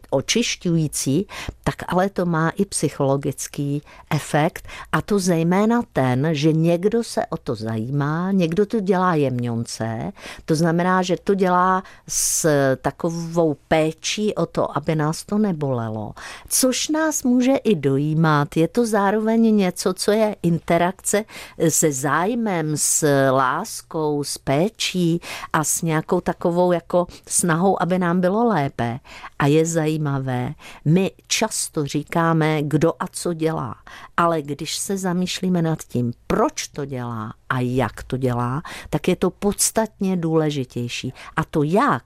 očišťující, 0.10 1.28
tak 1.64 1.76
ale 1.88 2.10
to 2.10 2.26
má 2.26 2.50
i 2.50 2.66
psychologický 2.66 3.82
efekt. 4.10 4.68
A 4.92 5.02
to 5.02 5.20
zejména 5.20 5.82
ten, 5.94 6.28
že 6.32 6.54
někdo 6.54 7.04
se 7.04 7.26
o 7.30 7.38
to 7.38 7.56
zajímá, 7.56 8.32
někdo 8.32 8.66
to 8.66 8.80
dělá 8.80 9.16
jemňonce, 9.16 10.12
to 10.46 10.56
znamená, 10.56 11.02
že 11.02 11.16
to 11.24 11.36
dělá 11.36 11.84
s 12.08 12.50
takovou 12.82 13.56
péčí 13.68 14.36
o 14.36 14.46
to, 14.46 14.78
aby 14.78 14.96
nás 14.96 15.24
to 15.24 15.38
nebolelo, 15.38 16.14
což 16.48 16.90
nás 16.90 17.24
může 17.24 17.56
i 17.56 17.76
dojímat. 17.76 18.58
Je 18.58 18.68
to 18.68 18.86
zároveň 18.86 19.56
něco, 19.56 19.94
co 19.94 20.12
je 20.12 20.36
interakce 20.44 21.26
se 21.70 21.92
zájmem, 21.92 22.29
s 22.76 23.06
láskou, 23.32 24.24
s 24.24 24.38
péčí 24.38 25.22
a 25.54 25.64
s 25.64 25.82
nějakou 25.82 26.22
takovou 26.22 26.72
jako 26.72 27.08
snahou, 27.28 27.82
aby 27.82 28.00
nám 28.00 28.22
bylo 28.22 28.48
lépe. 28.48 29.00
A 29.40 29.46
je 29.48 29.66
zajímavé, 29.66 30.54
my 30.86 31.12
často 31.28 31.86
říkáme, 31.86 32.64
kdo 32.64 32.94
a 33.00 33.08
co 33.12 33.34
dělá, 33.34 33.76
ale 34.18 34.42
když 34.42 34.78
se 34.78 34.98
zamýšlíme 34.98 35.62
nad 35.62 35.84
tím, 35.84 36.14
proč 36.28 36.68
to 36.68 36.86
dělá 36.86 37.34
a 37.50 37.60
jak 37.60 38.04
to 38.04 38.18
dělá, 38.18 38.62
tak 38.90 39.08
je 39.08 39.16
to 39.16 39.30
podstatně 39.30 40.18
důležitější. 40.18 41.14
A 41.36 41.44
to 41.44 41.64
jak, 41.64 42.04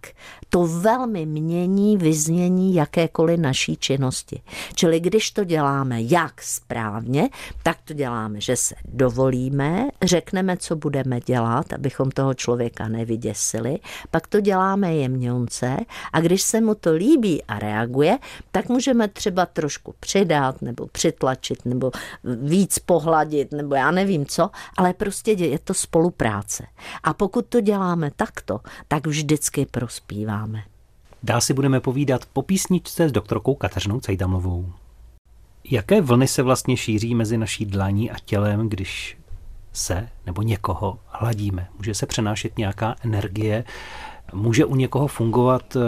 to 0.49 0.67
velmi 0.67 1.25
mění 1.25 1.97
vyznění 1.97 2.75
jakékoliv 2.75 3.39
naší 3.39 3.77
činnosti. 3.77 4.41
Čili 4.75 4.99
když 4.99 5.31
to 5.31 5.43
děláme 5.43 6.01
jak 6.01 6.41
správně, 6.41 7.29
tak 7.63 7.77
to 7.85 7.93
děláme, 7.93 8.41
že 8.41 8.55
se 8.55 8.75
dovolíme, 8.85 9.87
řekneme, 10.03 10.57
co 10.57 10.75
budeme 10.75 11.19
dělat, 11.19 11.73
abychom 11.73 12.11
toho 12.11 12.33
člověka 12.33 12.87
nevyděsili, 12.87 13.79
pak 14.11 14.27
to 14.27 14.41
děláme 14.41 14.95
jemňonce 14.95 15.77
a 16.13 16.21
když 16.21 16.41
se 16.41 16.61
mu 16.61 16.75
to 16.75 16.91
líbí 16.93 17.43
a 17.43 17.59
reaguje, 17.59 18.19
tak 18.51 18.69
můžeme 18.69 19.07
třeba 19.07 19.45
trošku 19.45 19.95
přidat 19.99 20.61
nebo 20.61 20.87
přitlačit 20.87 21.65
nebo 21.65 21.91
víc 22.23 22.79
pohladit 22.79 23.51
nebo 23.51 23.75
já 23.75 23.91
nevím 23.91 24.25
co, 24.25 24.49
ale 24.77 24.93
prostě 24.93 25.32
je 25.39 25.59
to 25.59 25.73
spolupráce. 25.73 26.65
A 27.03 27.13
pokud 27.13 27.45
to 27.45 27.61
děláme 27.61 28.11
takto, 28.15 28.59
tak 28.87 29.07
vždycky 29.07 29.65
prospíváme. 29.65 30.63
Dál 31.23 31.41
si 31.41 31.53
budeme 31.53 31.79
povídat 31.79 32.25
po 32.25 32.41
písničce 32.41 33.09
s 33.09 33.11
doktorkou 33.11 33.55
Kateřinou 33.55 33.99
Cejdamovou. 33.99 34.73
Jaké 35.63 36.01
vlny 36.01 36.27
se 36.27 36.43
vlastně 36.43 36.77
šíří 36.77 37.15
mezi 37.15 37.37
naší 37.37 37.65
dlaní 37.65 38.11
a 38.11 38.15
tělem, 38.25 38.69
když 38.69 39.17
se 39.73 40.09
nebo 40.25 40.41
někoho 40.41 40.99
hladíme? 41.07 41.67
Může 41.77 41.93
se 41.93 42.05
přenášet 42.05 42.57
nějaká 42.57 42.95
energie? 43.01 43.63
Může 44.33 44.65
u 44.65 44.75
někoho 44.75 45.07
fungovat 45.07 45.75
eh, 45.75 45.79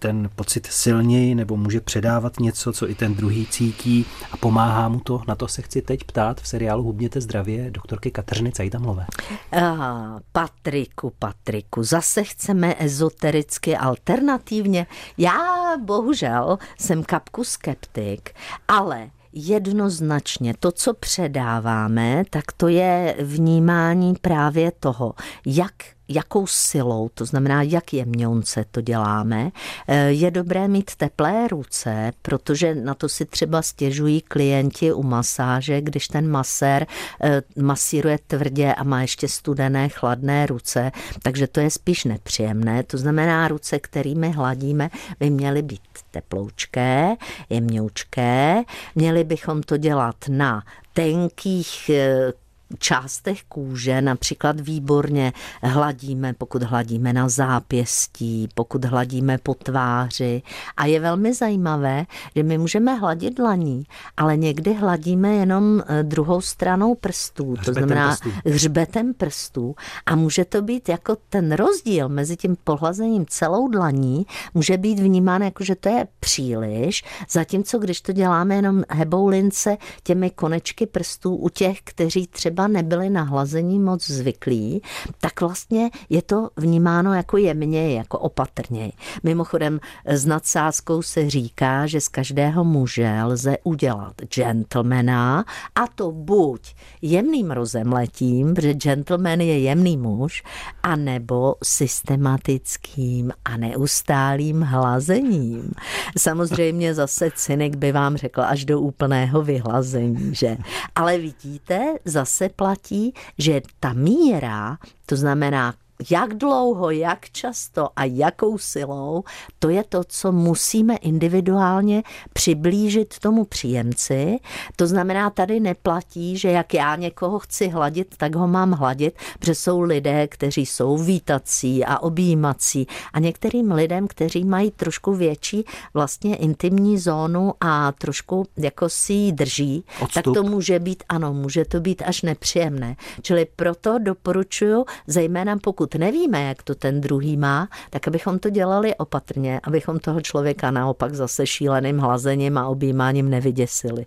ten 0.00 0.30
pocit 0.34 0.66
silněji 0.66 1.34
nebo 1.34 1.56
může 1.56 1.80
předávat 1.80 2.40
něco, 2.40 2.72
co 2.72 2.90
i 2.90 2.94
ten 2.94 3.14
druhý 3.14 3.46
cítí 3.46 4.06
a 4.32 4.36
pomáhá 4.36 4.88
mu 4.88 5.00
to. 5.00 5.22
Na 5.28 5.34
to 5.34 5.48
se 5.48 5.62
chci 5.62 5.82
teď 5.82 6.04
ptát 6.04 6.40
v 6.40 6.48
seriálu 6.48 6.82
Hubněte 6.82 7.20
zdravě 7.20 7.70
doktorky 7.70 8.10
Kateřiny 8.10 8.52
Cajdamlové. 8.52 9.06
Ah, 9.52 10.20
Patriku, 10.32 11.12
Patriku, 11.18 11.82
zase 11.82 12.24
chceme 12.24 12.74
ezotericky 12.78 13.76
alternativně. 13.76 14.86
Já 15.18 15.38
bohužel 15.84 16.58
jsem 16.78 17.02
kapku 17.02 17.44
skeptik, 17.44 18.30
ale 18.68 19.10
jednoznačně 19.32 20.54
to, 20.60 20.72
co 20.72 20.94
předáváme, 20.94 22.22
tak 22.30 22.44
to 22.56 22.68
je 22.68 23.16
vnímání 23.20 24.14
právě 24.20 24.72
toho, 24.80 25.14
jak 25.46 25.74
jakou 26.10 26.46
silou, 26.46 27.08
to 27.14 27.24
znamená, 27.24 27.62
jak 27.62 27.92
jemňonce 27.92 28.64
to 28.70 28.80
děláme. 28.80 29.50
Eh, 29.88 30.10
je 30.10 30.30
dobré 30.30 30.68
mít 30.68 30.96
teplé 30.96 31.48
ruce, 31.48 32.12
protože 32.22 32.74
na 32.74 32.94
to 32.94 33.08
si 33.08 33.24
třeba 33.24 33.62
stěžují 33.62 34.20
klienti 34.20 34.92
u 34.92 35.02
masáže, 35.02 35.80
když 35.80 36.08
ten 36.08 36.30
masér 36.30 36.86
eh, 37.22 37.42
masíruje 37.62 38.18
tvrdě 38.26 38.74
a 38.74 38.84
má 38.84 39.02
ještě 39.02 39.28
studené, 39.28 39.88
chladné 39.88 40.46
ruce, 40.46 40.92
takže 41.22 41.46
to 41.46 41.60
je 41.60 41.70
spíš 41.70 42.04
nepříjemné. 42.04 42.82
To 42.82 42.98
znamená, 42.98 43.48
ruce, 43.48 43.78
kterými 43.78 44.30
hladíme, 44.30 44.90
by 45.20 45.30
měly 45.30 45.62
být 45.62 45.80
teploučké, 46.10 47.16
jemňoučké. 47.50 48.62
Měli 48.94 49.24
bychom 49.24 49.62
to 49.62 49.76
dělat 49.76 50.16
na 50.28 50.62
tenkých 50.92 51.90
eh, 51.90 52.32
částech 52.78 53.42
kůže, 53.48 54.00
například 54.00 54.60
výborně 54.60 55.32
hladíme, 55.62 56.32
pokud 56.32 56.62
hladíme 56.62 57.12
na 57.12 57.28
zápěstí, 57.28 58.48
pokud 58.54 58.84
hladíme 58.84 59.38
po 59.38 59.54
tváři. 59.54 60.42
A 60.76 60.86
je 60.86 61.00
velmi 61.00 61.34
zajímavé, 61.34 62.06
že 62.36 62.42
my 62.42 62.58
můžeme 62.58 62.94
hladit 62.94 63.36
dlaní, 63.36 63.84
ale 64.16 64.36
někdy 64.36 64.74
hladíme 64.74 65.34
jenom 65.34 65.82
eh, 65.86 66.02
druhou 66.02 66.40
stranou 66.40 66.94
prstů, 66.94 67.52
hřbetem 67.52 67.74
to 67.74 67.80
znamená 67.80 68.08
prstů. 68.08 68.30
hřbetem 68.46 69.14
prstů. 69.14 69.74
A 70.06 70.16
může 70.16 70.44
to 70.44 70.62
být 70.62 70.88
jako 70.88 71.16
ten 71.28 71.52
rozdíl 71.52 72.08
mezi 72.08 72.36
tím 72.36 72.56
pohlazením 72.64 73.26
celou 73.28 73.68
dlaní, 73.68 74.26
může 74.54 74.76
být 74.76 74.98
vnímán 74.98 75.42
jako, 75.42 75.64
že 75.64 75.74
to 75.74 75.88
je 75.88 76.06
příliš, 76.20 77.04
zatímco 77.30 77.78
když 77.78 78.00
to 78.00 78.12
děláme 78.12 78.54
jenom 78.54 78.82
heboulince 78.88 79.76
těmi 80.02 80.30
konečky 80.30 80.86
prstů 80.86 81.34
u 81.34 81.48
těch, 81.48 81.78
kteří 81.84 82.26
třeba 82.26 82.59
třeba 82.60 82.68
nebyli 82.68 83.10
na 83.10 83.22
hlazení 83.22 83.78
moc 83.78 84.06
zvyklí, 84.06 84.82
tak 85.20 85.40
vlastně 85.40 85.90
je 86.08 86.22
to 86.22 86.50
vnímáno 86.56 87.14
jako 87.14 87.36
jemně, 87.36 87.94
jako 87.94 88.18
opatrně. 88.18 88.92
Mimochodem 89.22 89.80
s 90.04 90.26
nadsázkou 90.26 91.02
se 91.02 91.30
říká, 91.30 91.86
že 91.86 92.00
z 92.00 92.08
každého 92.08 92.64
muže 92.64 93.22
lze 93.24 93.56
udělat 93.64 94.14
gentlemana 94.34 95.44
a 95.74 95.86
to 95.94 96.12
buď 96.12 96.74
jemným 97.02 97.50
rozemletím, 97.50 98.54
protože 98.54 98.74
gentleman 98.74 99.40
je 99.40 99.58
jemný 99.58 99.96
muž, 99.96 100.42
anebo 100.82 101.54
systematickým 101.64 103.32
a 103.44 103.56
neustálým 103.56 104.62
hlazením. 104.62 105.72
Samozřejmě 106.18 106.94
zase 106.94 107.30
cynik 107.34 107.76
by 107.76 107.92
vám 107.92 108.16
řekl 108.16 108.40
až 108.40 108.64
do 108.64 108.80
úplného 108.80 109.42
vyhlazení, 109.42 110.34
že? 110.34 110.56
Ale 110.94 111.18
vidíte, 111.18 111.94
zase 112.04 112.49
platí, 112.50 113.14
že 113.38 113.62
ta 113.80 113.92
míra, 113.92 114.78
to 115.06 115.16
znamená 115.16 115.74
jak 116.10 116.34
dlouho, 116.34 116.90
jak 116.90 117.30
často 117.30 117.88
a 117.96 118.04
jakou 118.04 118.58
silou, 118.58 119.24
to 119.58 119.68
je 119.68 119.84
to, 119.84 120.04
co 120.04 120.32
musíme 120.32 120.96
individuálně 120.96 122.02
přiblížit 122.32 123.18
tomu 123.18 123.44
příjemci. 123.44 124.38
To 124.76 124.86
znamená, 124.86 125.30
tady 125.30 125.60
neplatí, 125.60 126.38
že 126.38 126.50
jak 126.50 126.74
já 126.74 126.96
někoho 126.96 127.38
chci 127.38 127.68
hladit, 127.68 128.14
tak 128.16 128.34
ho 128.34 128.48
mám 128.48 128.72
hladit, 128.72 129.14
protože 129.38 129.54
jsou 129.54 129.80
lidé, 129.80 130.28
kteří 130.28 130.66
jsou 130.66 130.96
vítací 130.98 131.84
a 131.84 131.98
objímací 131.98 132.86
a 133.12 133.20
některým 133.20 133.72
lidem, 133.72 134.08
kteří 134.08 134.44
mají 134.44 134.70
trošku 134.70 135.14
větší 135.14 135.64
vlastně 135.94 136.36
intimní 136.36 136.98
zónu 136.98 137.52
a 137.60 137.92
trošku 137.92 138.46
jako 138.56 138.88
si 138.88 139.12
ji 139.12 139.32
drží, 139.32 139.84
Odstup. 140.02 140.24
tak 140.24 140.34
to 140.34 140.42
může 140.42 140.78
být, 140.78 141.02
ano, 141.08 141.34
může 141.34 141.64
to 141.64 141.80
být 141.80 142.02
až 142.06 142.22
nepříjemné. 142.22 142.96
Čili 143.22 143.46
proto 143.56 143.98
doporučuji, 143.98 144.84
zejména 145.06 145.56
pokud 145.56 145.89
nevíme, 145.94 146.42
jak 146.42 146.62
to 146.62 146.74
ten 146.74 147.00
druhý 147.00 147.36
má, 147.36 147.68
tak 147.90 148.08
abychom 148.08 148.38
to 148.38 148.50
dělali 148.50 148.94
opatrně, 148.94 149.60
abychom 149.62 149.98
toho 149.98 150.20
člověka 150.20 150.70
naopak 150.70 151.14
zase 151.14 151.46
šíleným 151.46 151.98
hlazením 151.98 152.58
a 152.58 152.68
objímáním 152.68 153.30
nevyděsili. 153.30 154.06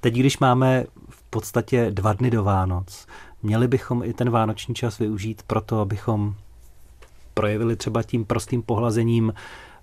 Teď, 0.00 0.14
když 0.14 0.38
máme 0.38 0.84
v 1.10 1.22
podstatě 1.22 1.90
dva 1.90 2.12
dny 2.12 2.30
do 2.30 2.44
Vánoc, 2.44 3.06
měli 3.42 3.68
bychom 3.68 4.02
i 4.02 4.12
ten 4.12 4.30
vánoční 4.30 4.74
čas 4.74 4.98
využít 4.98 5.42
proto, 5.46 5.80
abychom 5.80 6.34
projevili 7.34 7.76
třeba 7.76 8.02
tím 8.02 8.24
prostým 8.24 8.62
pohlazením 8.62 9.32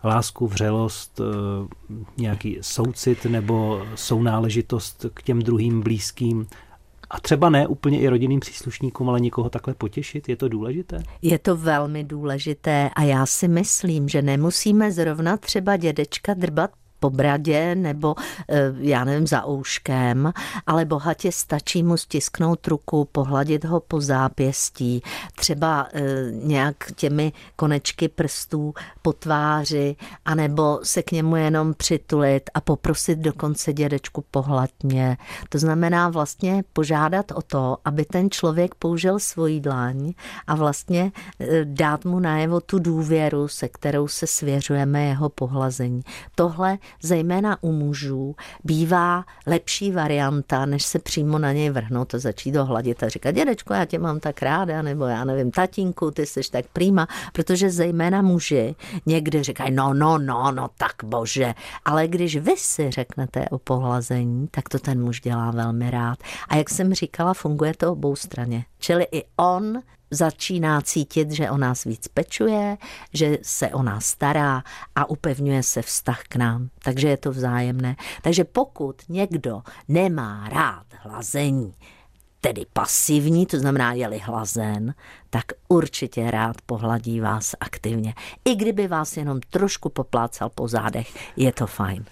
lásku, 0.03 0.47
vřelost, 0.47 1.21
eh, 1.21 1.23
nějaký 2.17 2.57
soucit 2.61 3.25
nebo 3.25 3.81
sounáležitost 3.95 5.05
k 5.13 5.23
těm 5.23 5.41
druhým 5.41 5.81
blízkým. 5.81 6.47
A 7.09 7.19
třeba 7.19 7.49
ne 7.49 7.67
úplně 7.67 7.99
i 7.99 8.07
rodinným 8.07 8.39
příslušníkům, 8.39 9.09
ale 9.09 9.19
někoho 9.19 9.49
takhle 9.49 9.73
potěšit, 9.73 10.29
je 10.29 10.35
to 10.35 10.49
důležité? 10.49 11.03
Je 11.21 11.39
to 11.39 11.55
velmi 11.55 12.03
důležité 12.03 12.89
a 12.95 13.03
já 13.03 13.25
si 13.25 13.47
myslím, 13.47 14.09
že 14.09 14.21
nemusíme 14.21 14.91
zrovna 14.91 15.37
třeba 15.37 15.77
dědečka 15.77 16.33
drbat 16.33 16.71
po 16.99 17.09
bradě 17.09 17.75
nebo 17.75 18.15
eh, 18.49 18.73
já 18.79 19.03
nevím, 19.03 19.27
za 19.27 19.47
ouškem, 19.47 20.33
ale 20.67 20.85
bohatě 20.85 21.31
stačí 21.31 21.83
mu 21.83 21.97
stisknout 21.97 22.67
ruku, 22.67 23.05
pohladit 23.11 23.65
ho 23.65 23.79
po 23.79 24.01
zápěstí, 24.01 25.01
třeba 25.35 25.87
eh, 25.93 26.01
nějak 26.31 26.75
těmi 26.95 27.33
konečky 27.55 28.07
prstů 28.07 28.73
po 29.01 29.13
tváři, 29.13 29.95
anebo 30.25 30.79
se 30.83 31.03
k 31.03 31.11
němu 31.11 31.35
jenom 31.35 31.73
přitulit 31.73 32.49
a 32.53 32.61
poprosit 32.61 33.19
dokonce 33.19 33.73
dědečku 33.73 34.23
pohladně. 34.31 35.17
To 35.49 35.57
znamená 35.57 36.09
vlastně 36.09 36.63
požádat 36.73 37.31
o 37.31 37.41
to, 37.41 37.77
aby 37.85 38.05
ten 38.05 38.31
člověk 38.31 38.75
použil 38.75 39.19
svoji 39.19 39.59
dlaň 39.59 40.13
a 40.47 40.55
vlastně 40.55 41.11
eh, 41.39 41.65
dát 41.65 42.05
mu 42.05 42.19
najevo 42.19 42.61
tu 42.61 42.79
důvěru, 42.79 43.47
se 43.47 43.67
kterou 43.67 44.07
se 44.07 44.27
svěřujeme 44.27 45.05
jeho 45.05 45.29
pohlazení. 45.29 46.01
Tohle 46.35 46.77
zejména 47.01 47.57
u 47.61 47.71
mužů, 47.71 48.35
bývá 48.63 49.25
lepší 49.47 49.91
varianta, 49.91 50.65
než 50.65 50.85
se 50.85 50.99
přímo 50.99 51.39
na 51.39 51.53
něj 51.53 51.69
vrhnout 51.69 52.13
a 52.13 52.19
začít 52.19 52.55
ho 52.55 52.65
hladit 52.65 53.03
a 53.03 53.09
říkat, 53.09 53.31
dědečko, 53.31 53.73
já 53.73 53.85
tě 53.85 53.99
mám 53.99 54.19
tak 54.19 54.41
ráda, 54.41 54.81
nebo 54.81 55.05
já 55.05 55.23
nevím, 55.23 55.51
tatínku, 55.51 56.11
ty 56.11 56.25
jsi 56.25 56.41
tak 56.51 56.65
prýma, 56.73 57.07
protože 57.33 57.69
zejména 57.69 58.21
muži 58.21 58.75
někdy 59.05 59.43
říkají, 59.43 59.71
no, 59.71 59.93
no, 59.93 60.17
no, 60.17 60.51
no, 60.51 60.69
tak 60.77 60.93
bože, 61.03 61.53
ale 61.85 62.07
když 62.07 62.37
vy 62.37 62.53
si 62.57 62.91
řeknete 62.91 63.49
o 63.49 63.57
pohlazení, 63.57 64.47
tak 64.51 64.69
to 64.69 64.79
ten 64.79 65.03
muž 65.03 65.21
dělá 65.21 65.51
velmi 65.51 65.91
rád. 65.91 66.19
A 66.49 66.55
jak 66.55 66.69
jsem 66.69 66.93
říkala, 66.93 67.33
funguje 67.33 67.73
to 67.77 67.91
obou 67.91 68.15
straně. 68.15 68.65
Čili 68.79 69.07
i 69.11 69.23
on 69.37 69.81
začíná 70.11 70.81
cítit, 70.81 71.31
že 71.31 71.49
o 71.49 71.57
nás 71.57 71.83
víc 71.83 72.07
pečuje, 72.07 72.77
že 73.13 73.37
se 73.41 73.69
o 73.69 73.83
nás 73.83 74.05
stará 74.05 74.63
a 74.95 75.09
upevňuje 75.09 75.63
se 75.63 75.81
vztah 75.81 76.23
k 76.23 76.35
nám. 76.35 76.69
Takže 76.83 77.07
je 77.07 77.17
to 77.17 77.31
vzájemné. 77.31 77.95
Takže 78.21 78.43
pokud 78.43 78.95
někdo 79.09 79.61
nemá 79.87 80.49
rád 80.49 80.85
hlazení, 81.01 81.73
tedy 82.41 82.65
pasivní, 82.73 83.45
to 83.45 83.59
znamená 83.59 83.93
je-li 83.93 84.19
hlazen, 84.19 84.93
tak 85.29 85.45
určitě 85.67 86.31
rád 86.31 86.61
pohladí 86.65 87.19
vás 87.19 87.55
aktivně. 87.59 88.13
I 88.45 88.55
kdyby 88.55 88.87
vás 88.87 89.17
jenom 89.17 89.39
trošku 89.49 89.89
poplácal 89.89 90.49
po 90.49 90.67
zádech, 90.67 91.35
je 91.35 91.51
to 91.51 91.67
fajn. 91.67 92.05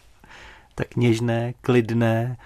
Tak 0.75 0.95
něžné, 0.95 1.53
klidné, 1.61 2.37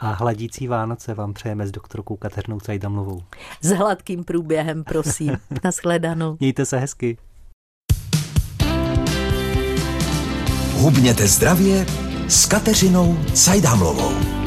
a 0.00 0.12
hladící 0.12 0.68
Vánoce 0.68 1.14
vám 1.14 1.32
přejeme 1.32 1.66
s 1.66 1.70
doktorkou 1.70 2.16
Kateřinou 2.16 2.60
Cajdamlovou. 2.60 3.22
S 3.60 3.70
hladkým 3.70 4.24
průběhem, 4.24 4.84
prosím. 4.84 5.36
Naschledanou. 5.64 6.36
Mějte 6.40 6.66
se 6.66 6.78
hezky. 6.78 7.18
Hubněte 10.72 11.26
zdravě 11.26 11.86
s 12.28 12.46
Kateřinou 12.46 13.18
Cajdamlovou. 13.34 14.39